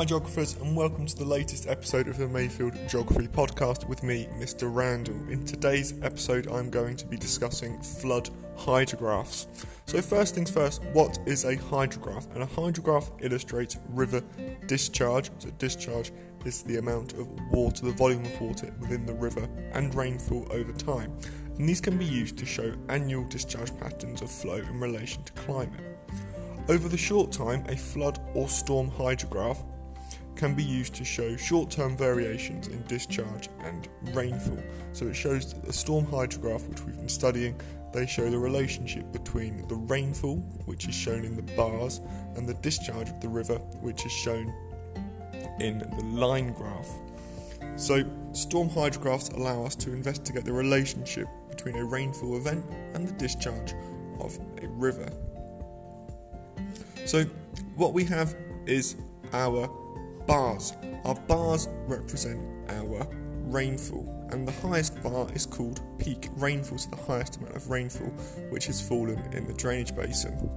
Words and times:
Hi, 0.00 0.06
geographers, 0.06 0.56
and 0.56 0.74
welcome 0.74 1.04
to 1.04 1.14
the 1.14 1.26
latest 1.26 1.68
episode 1.68 2.08
of 2.08 2.16
the 2.16 2.26
Mayfield 2.26 2.72
Geography 2.88 3.28
Podcast 3.28 3.86
with 3.86 4.02
me, 4.02 4.30
Mr. 4.38 4.74
Randall. 4.74 5.28
In 5.28 5.44
today's 5.44 5.92
episode, 6.00 6.46
I'm 6.46 6.70
going 6.70 6.96
to 6.96 7.04
be 7.04 7.18
discussing 7.18 7.78
flood 7.82 8.30
hydrographs. 8.56 9.46
So, 9.84 10.00
first 10.00 10.34
things 10.34 10.50
first, 10.50 10.82
what 10.94 11.18
is 11.26 11.44
a 11.44 11.54
hydrograph? 11.54 12.32
And 12.32 12.42
a 12.42 12.46
hydrograph 12.46 13.10
illustrates 13.22 13.76
river 13.90 14.22
discharge. 14.66 15.30
So, 15.36 15.50
discharge 15.58 16.12
is 16.46 16.62
the 16.62 16.78
amount 16.78 17.12
of 17.12 17.28
water, 17.50 17.84
the 17.84 17.92
volume 17.92 18.24
of 18.24 18.40
water 18.40 18.72
within 18.80 19.04
the 19.04 19.12
river, 19.12 19.46
and 19.74 19.94
rainfall 19.94 20.46
over 20.50 20.72
time. 20.72 21.12
And 21.58 21.68
these 21.68 21.82
can 21.82 21.98
be 21.98 22.06
used 22.06 22.38
to 22.38 22.46
show 22.46 22.72
annual 22.88 23.28
discharge 23.28 23.78
patterns 23.78 24.22
of 24.22 24.30
flow 24.30 24.54
in 24.54 24.80
relation 24.80 25.24
to 25.24 25.32
climate. 25.34 25.84
Over 26.70 26.88
the 26.88 26.96
short 26.96 27.32
time, 27.32 27.66
a 27.68 27.76
flood 27.76 28.18
or 28.32 28.48
storm 28.48 28.90
hydrograph 28.90 29.58
can 30.40 30.54
be 30.54 30.64
used 30.64 30.94
to 30.94 31.04
show 31.04 31.36
short 31.36 31.70
term 31.70 31.94
variations 31.94 32.68
in 32.68 32.82
discharge 32.86 33.50
and 33.62 33.88
rainfall. 34.14 34.58
So 34.92 35.06
it 35.06 35.14
shows 35.14 35.52
that 35.52 35.66
the 35.66 35.72
storm 35.72 36.06
hydrograph, 36.06 36.66
which 36.66 36.80
we've 36.80 36.96
been 36.96 37.10
studying, 37.10 37.60
they 37.92 38.06
show 38.06 38.30
the 38.30 38.38
relationship 38.38 39.12
between 39.12 39.68
the 39.68 39.74
rainfall, 39.74 40.36
which 40.64 40.88
is 40.88 40.94
shown 40.94 41.26
in 41.26 41.36
the 41.36 41.42
bars, 41.54 42.00
and 42.36 42.48
the 42.48 42.54
discharge 42.54 43.10
of 43.10 43.20
the 43.20 43.28
river, 43.28 43.56
which 43.82 44.06
is 44.06 44.12
shown 44.12 44.50
in 45.60 45.78
the 45.78 46.04
line 46.04 46.54
graph. 46.54 46.88
So, 47.76 48.02
storm 48.32 48.70
hydrographs 48.70 49.28
allow 49.28 49.66
us 49.66 49.76
to 49.76 49.92
investigate 49.92 50.46
the 50.46 50.54
relationship 50.54 51.28
between 51.50 51.76
a 51.76 51.84
rainfall 51.84 52.38
event 52.38 52.64
and 52.94 53.06
the 53.06 53.12
discharge 53.12 53.74
of 54.20 54.38
a 54.62 54.68
river. 54.68 55.10
So, 57.04 57.24
what 57.76 57.92
we 57.92 58.04
have 58.04 58.34
is 58.64 58.96
our 59.34 59.68
bars. 60.26 60.74
Our 61.04 61.14
bars 61.14 61.68
represent 61.86 62.40
our 62.70 63.06
rainfall, 63.42 64.28
and 64.30 64.46
the 64.46 64.52
highest 64.52 65.02
bar 65.02 65.26
is 65.34 65.46
called 65.46 65.80
peak 65.98 66.28
rainfall, 66.36 66.78
so 66.78 66.90
the 66.90 67.02
highest 67.02 67.36
amount 67.38 67.56
of 67.56 67.68
rainfall 67.70 68.08
which 68.50 68.66
has 68.66 68.80
fallen 68.80 69.18
in 69.32 69.46
the 69.46 69.54
drainage 69.54 69.94
basin. 69.94 70.50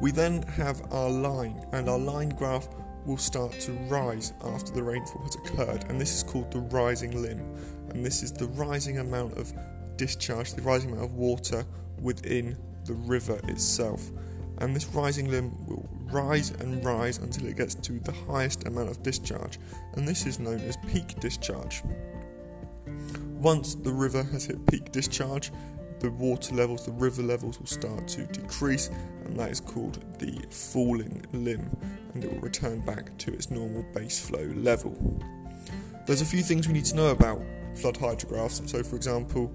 We 0.00 0.10
then 0.12 0.42
have 0.42 0.82
our 0.92 1.10
line, 1.10 1.66
and 1.72 1.88
our 1.88 1.98
line 1.98 2.30
graph 2.30 2.68
will 3.06 3.16
start 3.16 3.52
to 3.60 3.72
rise 3.88 4.32
after 4.44 4.72
the 4.72 4.82
rainfall 4.82 5.22
has 5.22 5.34
occurred, 5.34 5.84
and 5.88 6.00
this 6.00 6.14
is 6.14 6.22
called 6.22 6.50
the 6.50 6.60
rising 6.60 7.22
limb. 7.22 7.40
And 7.90 8.04
this 8.04 8.22
is 8.22 8.32
the 8.32 8.46
rising 8.48 8.98
amount 8.98 9.36
of 9.36 9.52
discharge, 9.96 10.54
the 10.54 10.62
rising 10.62 10.90
amount 10.92 11.06
of 11.06 11.14
water 11.14 11.64
within 12.00 12.56
the 12.84 12.94
river 12.94 13.40
itself. 13.48 14.10
And 14.58 14.76
this 14.76 14.86
rising 14.86 15.30
limb 15.30 15.66
will 15.66 15.88
rise 16.12 16.50
and 16.50 16.84
rise 16.84 17.18
until 17.18 17.46
it 17.46 17.56
gets 17.56 17.74
to 17.74 17.98
the 18.00 18.12
highest 18.12 18.66
amount 18.66 18.90
of 18.90 19.02
discharge, 19.02 19.58
and 19.94 20.06
this 20.06 20.26
is 20.26 20.38
known 20.38 20.60
as 20.60 20.76
peak 20.88 21.18
discharge. 21.20 21.82
Once 23.38 23.74
the 23.74 23.92
river 23.92 24.22
has 24.22 24.44
hit 24.44 24.66
peak 24.66 24.92
discharge, 24.92 25.50
the 26.00 26.10
water 26.12 26.54
levels, 26.54 26.86
the 26.86 26.92
river 26.92 27.22
levels 27.22 27.58
will 27.58 27.66
start 27.66 28.08
to 28.08 28.26
decrease, 28.26 28.90
and 29.24 29.38
that 29.38 29.50
is 29.50 29.60
called 29.60 30.02
the 30.18 30.40
falling 30.50 31.24
limb, 31.32 31.76
and 32.14 32.24
it 32.24 32.32
will 32.32 32.40
return 32.40 32.80
back 32.80 33.16
to 33.18 33.32
its 33.32 33.50
normal 33.50 33.84
base 33.94 34.18
flow 34.18 34.50
level. 34.56 35.22
There's 36.06 36.22
a 36.22 36.26
few 36.26 36.42
things 36.42 36.66
we 36.66 36.74
need 36.74 36.86
to 36.86 36.96
know 36.96 37.10
about 37.10 37.42
flood 37.74 37.96
hydrographs. 37.96 38.62
So, 38.66 38.82
for 38.82 38.96
example, 38.96 39.52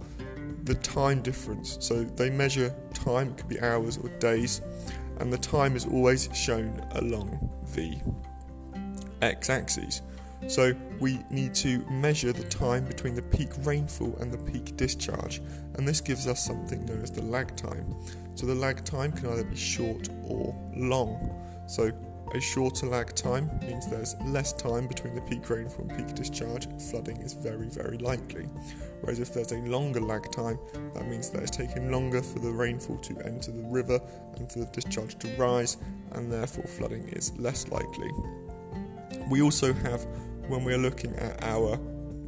the 0.63 0.75
time 0.75 1.21
difference. 1.21 1.77
So, 1.79 2.03
they 2.03 2.29
measure 2.29 2.73
time, 2.93 3.29
it 3.29 3.37
could 3.37 3.49
be 3.49 3.59
hours 3.59 3.97
or 3.97 4.09
days, 4.19 4.61
and 5.19 5.31
the 5.31 5.37
time 5.37 5.75
is 5.75 5.85
always 5.85 6.29
shown 6.33 6.85
along 6.91 7.49
the 7.73 7.97
x 9.21 9.49
axis. 9.49 10.01
So 10.47 10.75
we 10.99 11.19
need 11.31 11.55
to 11.55 11.79
measure 11.89 12.31
the 12.31 12.43
time 12.43 12.85
between 12.85 13.15
the 13.15 13.21
peak 13.21 13.49
rainfall 13.63 14.15
and 14.19 14.31
the 14.31 14.37
peak 14.51 14.77
discharge, 14.77 15.41
and 15.75 15.87
this 15.87 16.01
gives 16.01 16.27
us 16.27 16.45
something 16.45 16.85
known 16.85 17.01
as 17.01 17.11
the 17.11 17.23
lag 17.23 17.55
time. 17.55 17.95
So 18.35 18.45
the 18.45 18.55
lag 18.55 18.83
time 18.83 19.11
can 19.11 19.29
either 19.29 19.43
be 19.43 19.55
short 19.55 20.09
or 20.23 20.55
long. 20.75 21.41
So 21.67 21.91
a 22.33 22.39
shorter 22.39 22.87
lag 22.87 23.13
time 23.15 23.49
means 23.61 23.87
there's 23.87 24.15
less 24.25 24.51
time 24.53 24.87
between 24.87 25.15
the 25.15 25.21
peak 25.21 25.49
rainfall 25.49 25.85
and 25.87 25.97
peak 25.97 26.15
discharge, 26.15 26.67
flooding 26.89 27.17
is 27.17 27.33
very, 27.33 27.67
very 27.67 27.97
likely. 27.97 28.47
Whereas 29.01 29.19
if 29.19 29.33
there's 29.33 29.51
a 29.51 29.59
longer 29.59 30.01
lag 30.01 30.31
time, 30.31 30.59
that 30.93 31.07
means 31.07 31.29
that 31.29 31.43
it's 31.43 31.55
taking 31.55 31.91
longer 31.91 32.21
for 32.21 32.39
the 32.39 32.51
rainfall 32.51 32.97
to 32.97 33.19
enter 33.19 33.51
the 33.51 33.63
river 33.63 33.99
and 34.37 34.51
for 34.51 34.59
the 34.59 34.65
discharge 34.65 35.17
to 35.19 35.27
rise, 35.37 35.77
and 36.11 36.31
therefore 36.31 36.65
flooding 36.65 37.07
is 37.09 37.31
less 37.37 37.67
likely. 37.69 38.09
We 39.29 39.41
also 39.41 39.73
have, 39.73 40.05
when 40.47 40.63
we're 40.63 40.77
looking 40.77 41.15
at 41.15 41.43
our 41.43 41.79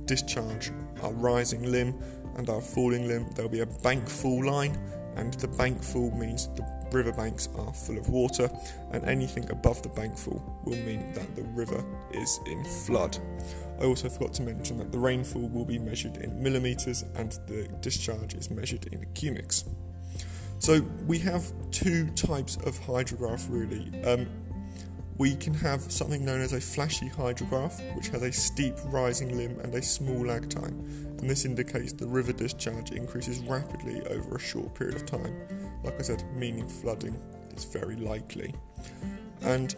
discharge, 0.06 0.72
our 1.02 1.13
rising 1.13 1.63
limb 1.63 2.00
and 2.38 2.50
our 2.50 2.62
falling 2.62 3.07
limb, 3.07 3.30
there'll 3.36 3.52
be 3.52 3.62
a 3.62 3.66
bankfull 3.66 4.46
line, 4.46 4.78
and 5.17 5.33
the 5.35 5.47
bankfull 5.47 6.17
means 6.17 6.47
the 6.55 6.66
riverbanks 6.91 7.50
are 7.57 7.73
full 7.73 7.97
of 7.97 8.09
water, 8.09 8.50
and 8.91 9.03
anything 9.05 9.50
above 9.50 9.81
the 9.83 9.89
bankfull 9.89 10.41
will 10.63 10.78
mean 10.78 11.11
that 11.13 11.35
the 11.35 11.44
river 11.44 11.83
is 12.11 12.39
in 12.45 12.63
flood. 12.63 13.17
I 13.79 13.85
also 13.85 14.09
forgot 14.09 14.33
to 14.35 14.44
mention 14.44 14.77
that 14.77 14.91
the 14.91 14.97
rainfall 14.97 15.50
will 15.50 15.66
be 15.66 15.77
measured 15.77 16.17
in 16.17 16.41
millimetres 16.41 17.03
and 17.16 17.31
the 17.47 17.67
discharge 17.81 18.33
is 18.33 18.50
measured 18.50 18.88
in 18.88 19.06
cumecs. 19.13 19.66
So 20.59 20.81
we 21.06 21.19
have 21.19 21.44
two 21.69 22.09
types 22.11 22.56
of 22.57 22.79
hydrograph 22.79 23.45
really. 23.50 24.03
Um, 24.03 24.27
we 25.17 25.35
can 25.35 25.53
have 25.53 25.81
something 25.91 26.23
known 26.23 26.41
as 26.41 26.53
a 26.53 26.61
flashy 26.61 27.09
hydrograph, 27.09 27.81
which 27.95 28.09
has 28.09 28.22
a 28.22 28.31
steep 28.31 28.75
rising 28.85 29.35
limb 29.35 29.59
and 29.61 29.73
a 29.73 29.81
small 29.81 30.25
lag 30.25 30.50
time, 30.50 30.79
and 31.17 31.29
this 31.29 31.45
indicates 31.45 31.91
the 31.94 32.05
river 32.05 32.31
discharge 32.31 32.91
increases 32.91 33.39
rapidly 33.39 34.01
over 34.07 34.35
a 34.35 34.39
short 34.39 34.73
period 34.75 34.95
of 34.95 35.06
time. 35.06 35.35
Like 35.83 36.00
I 36.00 36.03
said, 36.03 36.23
meaning 36.35 36.67
flooding 36.67 37.19
is 37.56 37.66
very 37.66 37.95
likely. 37.95 38.53
And 39.41 39.75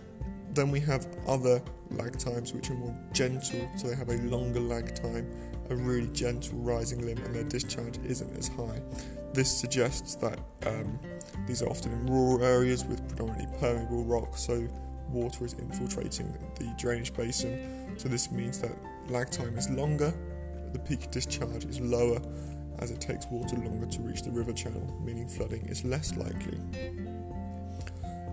then 0.52 0.72
we 0.72 0.80
have 0.82 1.08
other 1.28 1.62
lag 1.92 2.18
times 2.20 2.54
which 2.54 2.70
are 2.70 2.76
more 2.76 2.96
gentle, 3.14 3.70
so 3.78 3.88
they 3.88 3.96
have 3.96 4.10
a 4.10 4.18
longer 4.24 4.60
lag 4.60 4.94
time, 4.94 5.30
a 5.70 5.76
really 5.76 6.10
gentle 6.10 6.58
rising 6.60 7.06
limb, 7.06 7.18
and 7.20 7.34
their 7.34 7.44
discharge 7.44 7.98
isn't 8.00 8.38
as 8.38 8.50
high. 8.50 8.82
This 9.34 9.50
suggests 9.50 10.16
that 10.16 10.40
um, 10.66 11.00
these 11.48 11.62
are 11.62 11.70
often 11.70 11.94
in 11.94 12.08
rural 12.08 12.44
areas 12.44 12.84
with 12.84 13.08
predominantly 13.08 13.58
permeable 13.60 14.04
rock, 14.04 14.36
so 14.36 14.68
water 15.12 15.46
is 15.46 15.54
infiltrating 15.54 16.34
the 16.58 16.74
drainage 16.78 17.14
basin. 17.14 17.96
So 17.98 18.10
this 18.10 18.32
means 18.32 18.60
that 18.62 18.72
lag 19.10 19.30
time 19.30 19.58
is 19.58 19.70
longer, 19.70 20.14
the 20.74 20.80
peak 20.80 21.12
discharge 21.12 21.66
is 21.66 21.80
lower, 21.80 22.22
as 22.80 22.92
it 22.92 23.02
takes 23.02 23.26
water 23.28 23.58
longer 23.58 23.86
to 23.88 24.02
reach 24.02 24.24
the 24.24 24.32
river 24.32 24.54
channel, 24.54 24.86
meaning 25.04 25.28
flooding 25.28 25.66
is 25.66 25.84
less 25.84 26.16
likely. 26.16 26.58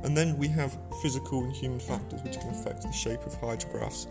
And 0.05 0.17
then 0.17 0.37
we 0.37 0.47
have 0.49 0.79
physical 1.03 1.43
and 1.43 1.53
human 1.53 1.81
factors 1.81 2.23
which 2.23 2.39
can 2.39 2.51
affect 2.51 2.83
the 2.83 2.93
shape 2.93 3.25
of 3.27 3.35
hydrographs. 3.35 4.07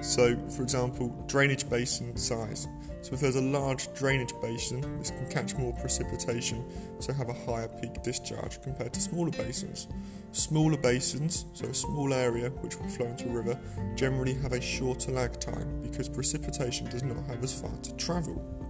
So, 0.00 0.36
for 0.48 0.62
example, 0.62 1.08
drainage 1.26 1.68
basin 1.68 2.16
size. 2.16 2.68
So, 3.02 3.14
if 3.14 3.20
there's 3.20 3.36
a 3.36 3.40
large 3.40 3.92
drainage 3.94 4.32
basin, 4.42 4.80
this 4.98 5.10
can 5.10 5.26
catch 5.28 5.54
more 5.56 5.72
precipitation, 5.74 6.64
so 6.98 7.12
have 7.12 7.28
a 7.28 7.32
higher 7.32 7.68
peak 7.68 8.02
discharge 8.02 8.60
compared 8.62 8.92
to 8.92 9.00
smaller 9.00 9.30
basins. 9.30 9.88
Smaller 10.32 10.76
basins, 10.76 11.46
so 11.54 11.66
a 11.66 11.74
small 11.74 12.12
area 12.12 12.50
which 12.60 12.78
will 12.78 12.88
flow 12.88 13.06
into 13.06 13.28
a 13.28 13.32
river, 13.32 13.58
generally 13.96 14.34
have 14.34 14.52
a 14.52 14.60
shorter 14.60 15.12
lag 15.12 15.40
time 15.40 15.80
because 15.82 16.08
precipitation 16.08 16.88
does 16.90 17.02
not 17.02 17.24
have 17.26 17.42
as 17.42 17.58
far 17.58 17.74
to 17.82 17.96
travel. 17.96 18.69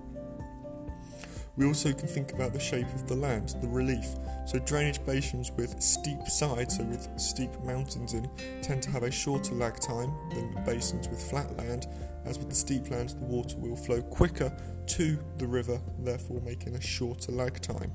We 1.57 1.67
also 1.67 1.93
can 1.93 2.09
think 2.09 2.33
about 2.33 2.53
the 2.53 2.61
shape 2.61 2.87
of 2.95 3.09
the 3.09 3.17
land, 3.17 3.55
the 3.61 3.69
relief. 3.69 4.07
So, 4.47 4.59
drainage 4.61 5.05
basins 5.05 5.51
with 5.53 5.81
steep 5.83 6.27
sides, 6.27 6.77
so 6.77 6.85
with 6.85 7.09
steep 7.17 7.51
mountains 7.65 8.15
in, 8.15 8.31
tend 8.63 8.83
to 8.85 8.91
have 8.91 9.03
a 9.03 9.11
shorter 9.11 9.55
lag 9.55 9.79
time 9.81 10.13
than 10.31 10.65
basins 10.65 11.09
with 11.09 11.23
flat 11.23 11.55
land. 11.57 11.87
As 12.25 12.39
with 12.39 12.49
the 12.49 12.55
steep 12.55 12.91
lands, 12.91 13.15
the 13.15 13.25
water 13.25 13.57
will 13.59 13.77
flow 13.77 14.01
quicker 14.01 14.57
to 14.87 15.19
the 15.39 15.47
river, 15.47 15.81
therefore 15.99 16.41
making 16.43 16.75
a 16.75 16.81
shorter 16.81 17.33
lag 17.33 17.61
time. 17.61 17.93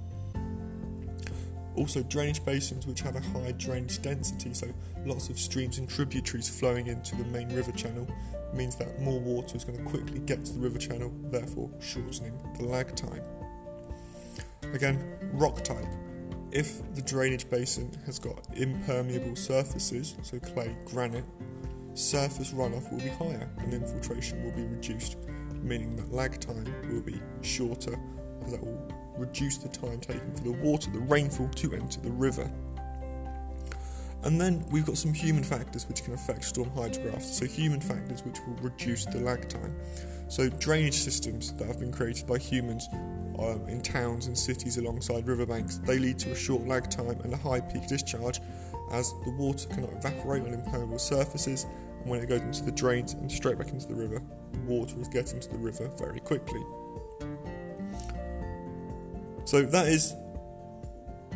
Also, 1.75 2.03
drainage 2.03 2.43
basins 2.45 2.87
which 2.87 3.01
have 3.01 3.15
a 3.15 3.19
high 3.19 3.51
drainage 3.53 4.01
density, 4.01 4.53
so 4.53 4.67
lots 5.05 5.29
of 5.29 5.37
streams 5.37 5.77
and 5.77 5.89
tributaries 5.89 6.47
flowing 6.47 6.87
into 6.87 7.15
the 7.15 7.25
main 7.25 7.49
river 7.53 7.71
channel, 7.71 8.07
means 8.53 8.75
that 8.77 9.01
more 9.01 9.19
water 9.19 9.57
is 9.57 9.63
going 9.63 9.77
to 9.77 9.83
quickly 9.83 10.19
get 10.19 10.45
to 10.45 10.53
the 10.53 10.59
river 10.59 10.77
channel, 10.77 11.11
therefore 11.31 11.69
shortening 11.81 12.39
the 12.57 12.65
lag 12.65 12.95
time. 12.95 13.21
Again, 14.73 15.17
rock 15.33 15.63
type. 15.63 15.85
If 16.51 16.81
the 16.93 17.01
drainage 17.01 17.49
basin 17.49 17.91
has 18.05 18.19
got 18.19 18.45
impermeable 18.53 19.35
surfaces, 19.35 20.15
so 20.21 20.39
clay, 20.39 20.75
granite, 20.85 21.25
surface 21.93 22.51
runoff 22.51 22.91
will 22.91 22.99
be 22.99 23.09
higher 23.09 23.49
and 23.59 23.73
infiltration 23.73 24.43
will 24.43 24.51
be 24.51 24.63
reduced, 24.63 25.17
meaning 25.61 25.95
that 25.95 26.13
lag 26.13 26.39
time 26.39 26.73
will 26.91 27.01
be 27.01 27.21
shorter 27.41 27.99
as 28.45 28.51
that 28.51 28.63
will 28.63 28.87
reduce 29.17 29.57
the 29.57 29.69
time 29.69 29.99
taken 29.99 30.33
for 30.35 30.43
the 30.43 30.51
water, 30.51 30.89
the 30.91 30.99
rainfall, 30.99 31.49
to 31.49 31.73
enter 31.73 32.01
the 32.01 32.11
river. 32.11 32.51
And 34.25 34.41
then 34.41 34.65
we've 34.71 34.85
got 34.85 34.97
some 34.97 35.13
human 35.13 35.43
factors 35.43 35.87
which 35.87 36.03
can 36.03 36.13
affect 36.13 36.43
storm 36.43 36.69
hydrographs. 36.71 37.37
So, 37.37 37.45
human 37.45 37.79
factors 37.79 38.25
which 38.25 38.39
will 38.45 38.55
reduce 38.55 39.05
the 39.05 39.19
lag 39.19 39.47
time. 39.47 39.75
So, 40.27 40.49
drainage 40.49 40.95
systems 40.95 41.53
that 41.53 41.67
have 41.67 41.79
been 41.79 41.91
created 41.91 42.25
by 42.25 42.39
humans 42.39 42.87
um, 43.37 43.65
in 43.67 43.81
towns 43.81 44.27
and 44.27 44.37
cities 44.37 44.77
alongside 44.77 45.27
riverbanks, 45.27 45.77
they 45.77 45.99
lead 45.99 46.17
to 46.19 46.31
a 46.31 46.35
short 46.35 46.67
lag 46.67 46.89
time 46.89 47.19
and 47.23 47.33
a 47.33 47.37
high 47.37 47.61
peak 47.61 47.87
discharge 47.87 48.41
as 48.91 49.13
the 49.23 49.31
water 49.31 49.67
cannot 49.69 49.93
evaporate 49.93 50.43
on 50.43 50.53
impermeable 50.53 50.99
surfaces 50.99 51.65
and 52.05 52.11
when 52.11 52.21
it 52.21 52.29
goes 52.29 52.41
into 52.41 52.63
the 52.63 52.71
drains 52.71 53.13
and 53.13 53.31
straight 53.31 53.57
back 53.57 53.69
into 53.69 53.87
the 53.87 53.95
river, 53.95 54.21
the 54.51 54.59
water 54.59 54.95
is 55.01 55.07
getting 55.07 55.39
to 55.39 55.49
the 55.49 55.57
river 55.57 55.89
very 55.97 56.19
quickly. 56.19 56.63
So 59.45 59.63
that 59.63 59.87
is 59.87 60.13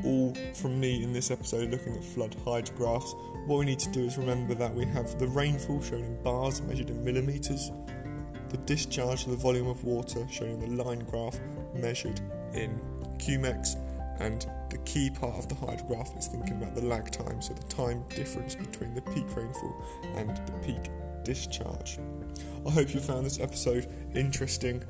all 0.04 0.34
from 0.54 0.80
me 0.80 1.04
in 1.04 1.14
this 1.14 1.32
episode 1.32 1.70
looking 1.70 1.96
at 1.96 2.04
flood 2.04 2.36
hydrographs. 2.46 3.14
What 3.46 3.60
we 3.60 3.66
need 3.66 3.80
to 3.80 3.90
do 3.92 4.06
is 4.06 4.18
remember 4.18 4.54
that 4.56 4.74
we 4.74 4.86
have 4.86 5.18
the 5.20 5.28
rainfall 5.28 5.82
shown 5.82 6.04
in 6.04 6.22
bars 6.24 6.62
measured 6.62 6.90
in 6.90 7.04
millimetres, 7.04 7.72
the 8.50 8.58
discharge 8.58 9.26
of 9.26 9.32
the 9.32 9.38
volume 9.38 9.68
of 9.68 9.84
water 9.84 10.28
shown 10.30 10.50
in 10.50 10.60
the 10.60 10.84
line 10.84 11.00
graph 11.00 11.40
measured 11.76 12.20
in 12.54 12.80
cumecs, 13.18 13.76
and 14.20 14.48
the 14.70 14.78
key 14.80 15.10
part 15.10 15.36
of 15.36 15.48
the 15.48 15.56
hydrograph 15.56 16.18
is 16.18 16.28
thinking 16.28 16.62
about 16.62 16.76
the 16.76 16.82
lag 16.82 17.12
time, 17.12 17.42
so 17.42 17.54
the 17.54 17.64
time 17.64 18.04
difference 18.10 18.56
between 18.56 18.94
the 18.94 19.02
peak 19.02 19.26
rainfall 19.36 19.84
and 20.16 20.30
the 20.30 20.54
peak 20.66 20.92
discharge. 21.24 22.00
I 22.66 22.72
hope 22.72 22.94
you 22.94 23.00
found 23.00 23.26
this 23.26 23.40
episode 23.40 23.88
interesting. 24.14 24.84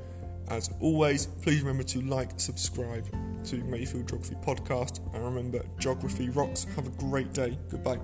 As 0.48 0.70
always, 0.80 1.26
please 1.26 1.60
remember 1.60 1.84
to 1.84 2.00
like, 2.00 2.30
subscribe 2.40 3.06
to 3.44 3.56
Mayfield 3.64 4.08
Geography 4.08 4.36
Podcast. 4.36 5.00
And 5.14 5.24
remember, 5.24 5.64
geography 5.78 6.30
rocks. 6.30 6.64
Have 6.76 6.86
a 6.86 6.90
great 6.90 7.32
day. 7.32 7.58
Goodbye. 7.70 7.98